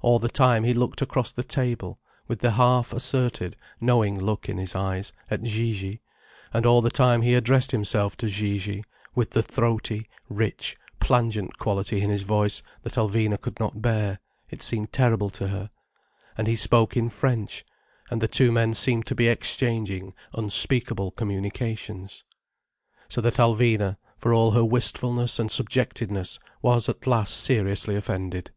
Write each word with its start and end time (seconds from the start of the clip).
All 0.00 0.18
the 0.18 0.28
time 0.28 0.64
he 0.64 0.74
looked 0.74 1.02
across 1.02 1.30
the 1.32 1.44
table, 1.44 2.00
with 2.26 2.40
the 2.40 2.50
half 2.50 2.92
asserted, 2.92 3.54
knowing 3.80 4.18
look 4.18 4.48
in 4.48 4.58
his 4.58 4.74
eyes, 4.74 5.12
at 5.30 5.44
Gigi: 5.44 6.00
and 6.52 6.66
all 6.66 6.82
the 6.82 6.90
time 6.90 7.22
he 7.22 7.34
addressed 7.34 7.70
himself 7.70 8.16
to 8.16 8.26
Gigi, 8.26 8.82
with 9.14 9.30
the 9.30 9.40
throaty, 9.44 10.08
rich, 10.28 10.76
plangent 10.98 11.58
quality 11.58 12.02
in 12.02 12.10
his 12.10 12.24
voice, 12.24 12.60
that 12.82 12.94
Alvina 12.94 13.40
could 13.40 13.60
not 13.60 13.80
bear, 13.80 14.18
it 14.50 14.62
seemed 14.62 14.92
terrible 14.92 15.30
to 15.30 15.46
her: 15.46 15.70
and 16.36 16.48
he 16.48 16.56
spoke 16.56 16.96
in 16.96 17.08
French: 17.08 17.64
and 18.10 18.20
the 18.20 18.26
two 18.26 18.50
men 18.50 18.74
seemed 18.74 19.06
to 19.06 19.14
be 19.14 19.28
exchanging 19.28 20.12
unspeakable 20.34 21.12
communications. 21.12 22.24
So 23.08 23.20
that 23.20 23.38
Alvina, 23.38 23.96
for 24.16 24.34
all 24.34 24.50
her 24.50 24.64
wistfulness 24.64 25.38
and 25.38 25.52
subjectedness, 25.52 26.40
was 26.62 26.88
at 26.88 27.06
last 27.06 27.36
seriously 27.36 27.94
offended. 27.94 28.50